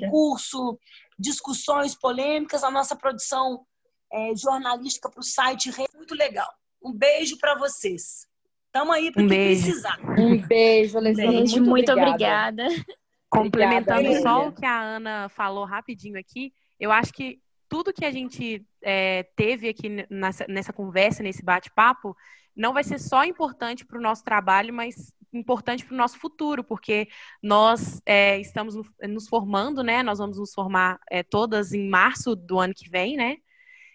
concurso, 0.00 0.78
discussões 1.18 1.94
polêmicas, 1.94 2.64
a 2.64 2.70
nossa 2.70 2.96
produção 2.96 3.66
é, 4.10 4.34
jornalística 4.34 5.10
para 5.10 5.20
o 5.20 5.22
site. 5.22 5.70
Muito 5.94 6.14
legal. 6.14 6.48
Um 6.82 6.92
beijo 6.92 7.36
para 7.38 7.54
vocês. 7.56 8.26
Estamos 8.66 8.94
aí 8.94 9.12
para 9.12 9.22
um 9.22 9.28
precisar. 9.28 9.98
Um 10.18 10.46
beijo, 10.46 10.96
Alessandra. 10.96 11.32
Beijo, 11.32 11.56
muito, 11.56 11.70
muito 11.70 11.92
obrigada. 11.92 12.64
obrigada. 12.64 12.84
Complementando 13.32 14.00
obrigada, 14.00 14.22
só 14.22 14.48
o 14.48 14.52
que 14.52 14.66
a 14.66 14.78
Ana 14.78 15.28
falou 15.30 15.64
rapidinho 15.64 16.18
aqui, 16.18 16.52
eu 16.78 16.92
acho 16.92 17.12
que 17.12 17.40
tudo 17.66 17.92
que 17.92 18.04
a 18.04 18.10
gente 18.10 18.66
é, 18.82 19.22
teve 19.34 19.70
aqui 19.70 20.06
nessa, 20.10 20.46
nessa 20.46 20.72
conversa, 20.72 21.22
nesse 21.22 21.42
bate-papo, 21.42 22.14
não 22.54 22.74
vai 22.74 22.84
ser 22.84 22.98
só 22.98 23.24
importante 23.24 23.86
para 23.86 23.98
o 23.98 24.02
nosso 24.02 24.22
trabalho, 24.22 24.74
mas 24.74 25.10
importante 25.32 25.82
para 25.82 25.94
o 25.94 25.96
nosso 25.96 26.18
futuro, 26.18 26.62
porque 26.62 27.08
nós 27.42 28.02
é, 28.04 28.38
estamos 28.38 28.74
nos 29.08 29.26
formando, 29.26 29.82
né? 29.82 30.02
Nós 30.02 30.18
vamos 30.18 30.38
nos 30.38 30.52
formar 30.52 31.00
é, 31.10 31.22
todas 31.22 31.72
em 31.72 31.88
março 31.88 32.36
do 32.36 32.58
ano 32.58 32.74
que 32.74 32.90
vem, 32.90 33.16
né? 33.16 33.38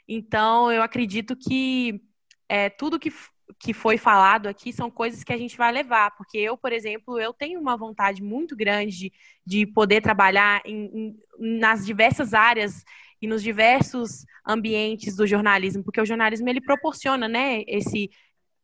Então, 0.07 0.71
eu 0.71 0.81
acredito 0.81 1.35
que 1.35 2.01
é, 2.49 2.71
tudo 2.71 2.99
que, 2.99 3.11
que 3.59 3.73
foi 3.73 3.97
falado 3.97 4.47
aqui 4.47 4.73
são 4.73 4.89
coisas 4.89 5.23
que 5.23 5.33
a 5.33 5.37
gente 5.37 5.57
vai 5.57 5.71
levar, 5.71 6.11
porque 6.15 6.37
eu, 6.37 6.57
por 6.57 6.71
exemplo, 6.71 7.19
eu 7.19 7.33
tenho 7.33 7.59
uma 7.59 7.77
vontade 7.77 8.21
muito 8.21 8.55
grande 8.55 8.97
de, 8.97 9.13
de 9.45 9.65
poder 9.65 10.01
trabalhar 10.01 10.61
em, 10.65 10.85
em, 10.85 11.19
nas 11.59 11.85
diversas 11.85 12.33
áreas 12.33 12.83
e 13.21 13.27
nos 13.27 13.41
diversos 13.41 14.25
ambientes 14.47 15.15
do 15.15 15.25
jornalismo, 15.25 15.83
porque 15.83 16.01
o 16.01 16.05
jornalismo 16.05 16.47
ele 16.49 16.61
proporciona, 16.61 17.27
né, 17.27 17.63
esse 17.67 18.09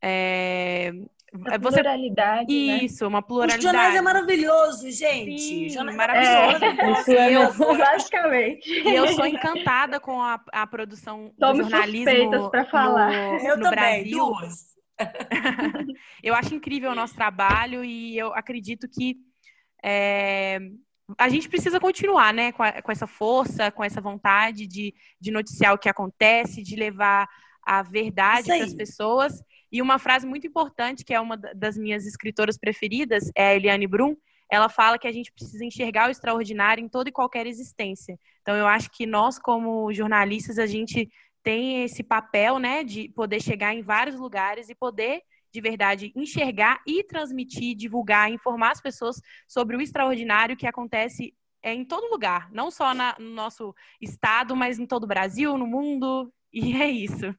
é, 0.02 0.92
a 1.46 1.58
você... 1.58 1.82
pluralidade. 1.82 2.46
Né? 2.46 2.84
Isso, 2.84 3.04
né? 3.04 3.08
uma 3.08 3.22
pluralidade. 3.22 3.60
O 3.60 3.62
jornais 3.62 3.94
é 3.96 4.00
maravilhoso, 4.00 4.90
gente. 4.90 5.38
Sim, 5.38 5.68
jornais 5.68 5.96
maravilhoso. 5.96 6.64
É, 6.64 7.00
isso 7.00 7.10
é 7.10 7.32
eu, 7.32 7.78
basicamente. 7.78 8.70
E 8.70 8.94
eu 8.94 9.08
sou 9.08 9.26
encantada 9.26 9.98
com 9.98 10.22
a, 10.22 10.40
a 10.52 10.66
produção 10.66 11.32
Somos 11.38 11.66
do 11.66 11.70
jornalismo 11.70 12.50
para 12.50 12.64
falar. 12.66 13.10
no, 13.10 13.48
eu 13.48 13.56
no 13.56 13.62
também, 13.64 14.02
Brasil. 14.02 14.18
Duas. 14.18 14.73
eu 16.22 16.34
acho 16.34 16.54
incrível 16.54 16.90
o 16.90 16.94
nosso 16.94 17.14
trabalho 17.14 17.84
e 17.84 18.16
eu 18.16 18.32
acredito 18.34 18.88
que 18.88 19.16
é, 19.84 20.58
a 21.18 21.28
gente 21.28 21.48
precisa 21.48 21.78
continuar, 21.78 22.32
né, 22.32 22.52
com, 22.52 22.62
a, 22.62 22.80
com, 22.80 22.90
essa 22.90 23.06
força, 23.06 23.70
com 23.70 23.84
essa 23.84 24.00
vontade 24.00 24.66
de, 24.66 24.94
de 25.20 25.30
noticiar 25.30 25.74
o 25.74 25.78
que 25.78 25.88
acontece, 25.88 26.62
de 26.62 26.76
levar 26.76 27.28
a 27.62 27.82
verdade 27.82 28.48
para 28.48 28.64
as 28.64 28.74
pessoas. 28.74 29.42
E 29.70 29.82
uma 29.82 29.98
frase 29.98 30.26
muito 30.26 30.46
importante, 30.46 31.04
que 31.04 31.12
é 31.12 31.20
uma 31.20 31.36
das 31.36 31.76
minhas 31.76 32.06
escritoras 32.06 32.56
preferidas, 32.56 33.30
é 33.34 33.48
a 33.48 33.54
Eliane 33.54 33.86
Brum, 33.86 34.16
ela 34.50 34.68
fala 34.68 34.98
que 34.98 35.08
a 35.08 35.12
gente 35.12 35.32
precisa 35.32 35.64
enxergar 35.64 36.08
o 36.08 36.10
extraordinário 36.10 36.84
em 36.84 36.88
toda 36.88 37.08
e 37.08 37.12
qualquer 37.12 37.46
existência. 37.46 38.18
Então, 38.42 38.54
eu 38.54 38.66
acho 38.66 38.90
que 38.90 39.06
nós, 39.06 39.38
como 39.38 39.92
jornalistas, 39.92 40.58
a 40.58 40.66
gente 40.66 41.10
tem 41.44 41.84
esse 41.84 42.02
papel, 42.02 42.58
né, 42.58 42.82
de 42.82 43.08
poder 43.10 43.40
chegar 43.40 43.74
em 43.74 43.82
vários 43.82 44.16
lugares 44.18 44.70
e 44.70 44.74
poder, 44.74 45.22
de 45.52 45.60
verdade, 45.60 46.12
enxergar 46.16 46.82
e 46.86 47.04
transmitir, 47.04 47.76
divulgar, 47.76 48.32
informar 48.32 48.72
as 48.72 48.80
pessoas 48.80 49.20
sobre 49.46 49.76
o 49.76 49.80
extraordinário 49.80 50.56
que 50.56 50.66
acontece 50.66 51.36
é, 51.62 51.72
em 51.72 51.84
todo 51.84 52.10
lugar, 52.10 52.50
não 52.50 52.70
só 52.70 52.94
na, 52.94 53.14
no 53.18 53.30
nosso 53.30 53.74
estado, 54.00 54.56
mas 54.56 54.78
em 54.78 54.86
todo 54.86 55.04
o 55.04 55.08
Brasil, 55.08 55.56
no 55.56 55.66
mundo. 55.66 56.32
E 56.52 56.74
é 56.80 56.90
isso. 56.90 57.34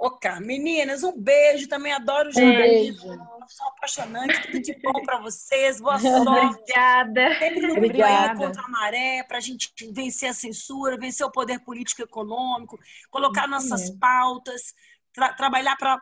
Ok, 0.00 0.30
meninas, 0.42 1.02
um 1.02 1.20
beijo. 1.20 1.68
Também 1.68 1.92
adoro 1.92 2.28
o 2.28 2.32
jornalismo. 2.32 3.14
Um 3.14 3.48
Sou 3.48 3.66
apaixonante. 3.66 4.42
Tudo 4.42 4.60
de 4.60 4.78
bom 4.80 5.02
para 5.02 5.18
vocês. 5.18 5.80
Boa 5.80 5.98
sorte. 5.98 6.28
Obrigada. 6.28 7.34
Sempre 7.40 7.72
Obrigada. 7.72 8.36
contra 8.36 8.62
a 8.62 8.68
maré 8.68 9.24
para 9.24 9.38
a 9.38 9.40
gente 9.40 9.72
vencer 9.92 10.28
a 10.28 10.32
censura, 10.32 10.96
vencer 10.96 11.26
o 11.26 11.32
poder 11.32 11.58
político 11.64 12.02
e 12.02 12.04
econômico, 12.04 12.78
colocar 13.10 13.48
nossas 13.48 13.90
pautas, 13.90 14.72
tra 15.12 15.32
trabalhar 15.32 15.76
para 15.76 16.00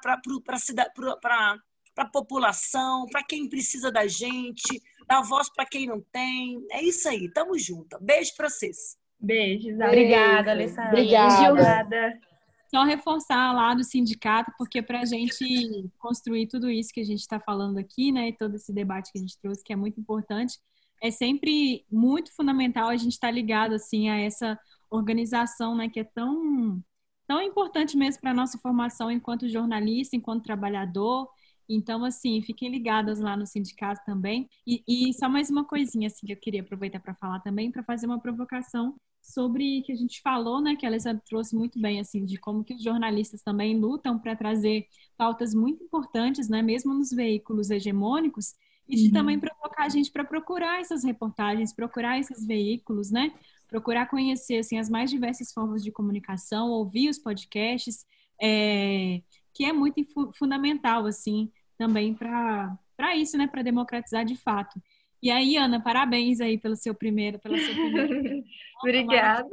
a 1.96 2.04
população, 2.04 3.06
para 3.06 3.24
quem 3.24 3.48
precisa 3.48 3.90
da 3.90 4.06
gente, 4.06 4.82
dar 5.08 5.22
voz 5.22 5.48
para 5.48 5.64
quem 5.64 5.86
não 5.86 6.02
tem. 6.12 6.62
É 6.70 6.82
isso 6.82 7.08
aí. 7.08 7.32
Tamo 7.32 7.58
junto. 7.58 7.96
Beijo 7.98 8.34
para 8.36 8.50
vocês. 8.50 8.98
Beijos. 9.18 9.72
Obrigada, 9.80 10.50
Alessandra. 10.50 10.90
Obrigada. 10.90 12.20
Só 12.68 12.84
reforçar 12.84 13.52
lá 13.52 13.74
do 13.74 13.84
sindicato, 13.84 14.52
porque 14.58 14.82
para 14.82 15.00
a 15.00 15.04
gente 15.04 15.88
construir 15.98 16.48
tudo 16.48 16.70
isso 16.70 16.92
que 16.92 17.00
a 17.00 17.04
gente 17.04 17.20
está 17.20 17.38
falando 17.38 17.78
aqui, 17.78 18.10
né, 18.10 18.28
e 18.28 18.36
todo 18.36 18.56
esse 18.56 18.72
debate 18.72 19.12
que 19.12 19.18
a 19.18 19.20
gente 19.20 19.38
trouxe, 19.40 19.62
que 19.62 19.72
é 19.72 19.76
muito 19.76 20.00
importante, 20.00 20.58
é 21.02 21.10
sempre 21.10 21.84
muito 21.90 22.34
fundamental 22.34 22.88
a 22.88 22.96
gente 22.96 23.12
estar 23.12 23.28
tá 23.28 23.32
ligado 23.32 23.74
assim 23.74 24.08
a 24.08 24.18
essa 24.18 24.58
organização, 24.90 25.76
né, 25.76 25.88
que 25.88 26.00
é 26.00 26.04
tão 26.04 26.82
tão 27.26 27.42
importante 27.42 27.96
mesmo 27.96 28.20
para 28.20 28.32
nossa 28.32 28.58
formação 28.58 29.10
enquanto 29.10 29.48
jornalista, 29.48 30.16
enquanto 30.16 30.44
trabalhador. 30.44 31.28
Então, 31.68 32.04
assim, 32.04 32.40
fiquem 32.42 32.70
ligadas 32.70 33.18
lá 33.18 33.36
no 33.36 33.46
sindicato 33.46 34.00
também. 34.06 34.48
E, 34.66 34.82
e 34.86 35.12
só 35.14 35.28
mais 35.28 35.50
uma 35.50 35.64
coisinha 35.64 36.06
assim 36.06 36.26
que 36.26 36.32
eu 36.32 36.36
queria 36.36 36.60
aproveitar 36.60 37.00
para 37.00 37.14
falar 37.14 37.40
também, 37.40 37.72
para 37.72 37.82
fazer 37.82 38.06
uma 38.06 38.20
provocação 38.20 38.94
sobre 39.26 39.82
que 39.82 39.92
a 39.92 39.96
gente 39.96 40.20
falou, 40.22 40.60
né, 40.60 40.76
que 40.76 40.86
a 40.86 40.88
Alessandra 40.88 41.22
trouxe 41.26 41.56
muito 41.56 41.80
bem, 41.80 41.98
assim, 42.00 42.24
de 42.24 42.36
como 42.36 42.62
que 42.62 42.74
os 42.74 42.82
jornalistas 42.82 43.42
também 43.42 43.78
lutam 43.78 44.18
para 44.18 44.36
trazer 44.36 44.86
pautas 45.16 45.52
muito 45.52 45.82
importantes, 45.82 46.48
né, 46.48 46.62
mesmo 46.62 46.94
nos 46.94 47.10
veículos 47.10 47.70
hegemônicos, 47.70 48.54
e 48.88 48.94
de 48.94 49.06
uhum. 49.06 49.12
também 49.12 49.38
provocar 49.38 49.84
a 49.84 49.88
gente 49.88 50.12
para 50.12 50.24
procurar 50.24 50.80
essas 50.80 51.02
reportagens, 51.02 51.74
procurar 51.74 52.20
esses 52.20 52.46
veículos, 52.46 53.10
né, 53.10 53.32
procurar 53.68 54.08
conhecer, 54.08 54.58
assim, 54.58 54.78
as 54.78 54.88
mais 54.88 55.10
diversas 55.10 55.52
formas 55.52 55.82
de 55.82 55.90
comunicação, 55.90 56.70
ouvir 56.70 57.08
os 57.08 57.18
podcasts, 57.18 58.06
é, 58.40 59.20
que 59.52 59.64
é 59.64 59.72
muito 59.72 60.00
fundamental, 60.34 61.04
assim, 61.04 61.50
também 61.76 62.14
para 62.14 63.16
isso, 63.16 63.36
né, 63.36 63.48
para 63.48 63.62
democratizar 63.62 64.24
de 64.24 64.36
fato. 64.36 64.80
E 65.22 65.30
aí, 65.30 65.56
Ana, 65.56 65.82
parabéns 65.82 66.40
aí 66.40 66.58
pelo 66.58 66.76
seu 66.76 66.94
primeiro, 66.94 67.38
pela 67.38 67.58
sua 67.58 67.74
primeira. 67.74 68.42
Obrigada. 68.82 69.48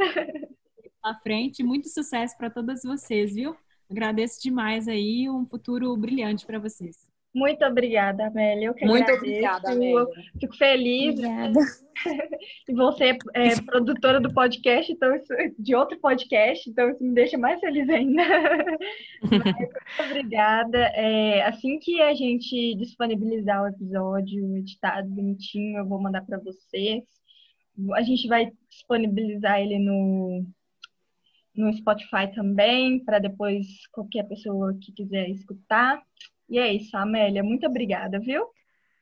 À 1.02 1.16
frente, 1.16 1.64
muito 1.64 1.90
sucesso 1.90 2.38
para 2.38 2.50
todas 2.50 2.84
vocês, 2.84 3.34
viu? 3.34 3.56
Agradeço 3.90 4.42
demais 4.42 4.88
aí, 4.88 5.30
um 5.30 5.46
futuro 5.46 5.96
brilhante 5.98 6.46
para 6.46 6.60
vocês. 6.60 7.13
Muito 7.34 7.66
obrigada, 7.66 8.28
Amélia. 8.28 8.68
Eu 8.68 8.74
que 8.76 8.86
Muito 8.86 9.04
agradeço. 9.04 9.26
obrigada, 9.26 9.72
Amélia. 9.72 10.06
Fico 10.40 10.56
feliz. 10.56 11.16
Obrigada. 11.16 11.60
e 12.70 12.74
você 12.74 13.18
é 13.34 13.62
produtora 13.62 14.20
do 14.20 14.32
podcast, 14.32 14.92
então 14.92 15.16
isso, 15.16 15.34
de 15.58 15.74
outro 15.74 16.00
podcast, 16.00 16.70
então 16.70 16.90
isso 16.92 17.04
me 17.04 17.14
deixa 17.14 17.38
mais 17.38 17.60
feliz 17.60 17.90
ainda. 17.90 18.24
muito 19.24 20.06
obrigada. 20.06 20.78
É, 20.94 21.42
assim 21.44 21.80
que 21.80 22.02
a 22.02 22.14
gente 22.14 22.76
disponibilizar 22.76 23.64
o 23.64 23.68
episódio 23.68 24.58
editado 24.58 25.10
bonitinho, 25.10 25.80
eu 25.80 25.88
vou 25.88 26.00
mandar 26.00 26.24
para 26.26 26.38
vocês. 26.38 27.04
A 27.96 28.04
gente 28.04 28.28
vai 28.28 28.52
disponibilizar 28.70 29.60
ele 29.60 29.80
no 29.80 30.46
no 31.56 31.72
Spotify 31.72 32.34
também, 32.34 33.04
para 33.04 33.20
depois 33.20 33.68
qualquer 33.92 34.24
pessoa 34.24 34.76
que 34.82 34.92
quiser 34.92 35.30
escutar. 35.30 36.02
E 36.50 36.60
é 36.60 36.74
isso, 36.74 36.96
Amélia. 36.96 37.44
Muito 37.44 37.66
obrigada, 37.66 38.20
viu? 38.20 38.46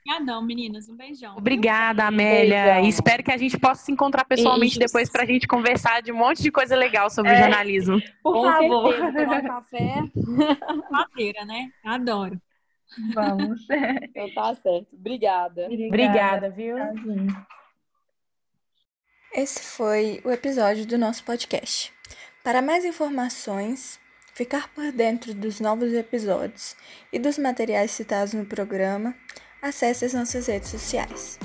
Obrigadão, 0.06 0.41
meninas. 0.41 0.89
Um 0.89 0.95
beijão. 0.95 1.38
Obrigada, 1.38 2.06
Amélia. 2.06 2.63
Beijão. 2.63 2.89
Espero 2.89 3.23
que 3.23 3.32
a 3.32 3.38
gente 3.38 3.58
possa 3.58 3.86
se 3.86 3.91
encontrar 3.91 4.25
pessoalmente 4.25 4.71
Isso. 4.71 4.80
depois 4.80 5.10
para 5.10 5.23
a 5.23 5.25
gente 5.25 5.47
conversar 5.47 6.01
de 6.01 6.12
um 6.12 6.17
monte 6.17 6.41
de 6.41 6.51
coisa 6.51 6.75
legal 6.75 7.10
sobre 7.10 7.32
é. 7.32 7.39
jornalismo. 7.39 8.01
Por 8.23 8.34
Com 8.34 8.43
favor. 8.43 8.95
Certeza, 8.95 9.25
tomar 9.25 9.39
um 9.39 9.47
café. 9.47 9.95
Madeira, 10.89 11.45
né? 11.45 11.69
Adoro. 11.86 12.41
Vamos. 13.13 13.65
então 13.69 14.34
tá 14.34 14.56
certo. 14.56 14.88
Obrigada. 14.93 15.65
Obrigada, 15.65 16.49
viu? 16.49 16.77
Esse 19.34 19.63
foi 19.63 20.21
o 20.25 20.32
episódio 20.32 20.86
do 20.86 20.97
nosso 20.97 21.23
podcast. 21.23 21.93
Para 22.43 22.62
mais 22.62 22.84
informações, 22.84 24.00
ficar 24.41 24.69
por 24.73 24.91
dentro 24.91 25.36
dos 25.36 25.60
novos 25.60 25.93
episódios 25.93 26.75
e 27.13 27.19
dos 27.19 27.38
materiais 27.38 27.91
citados 27.91 28.34
no 28.34 28.43
programa, 28.43 29.13
acesse 29.62 30.04
as 30.04 30.15
nossas 30.15 30.47
redes 30.47 30.69
sociais. 30.71 31.38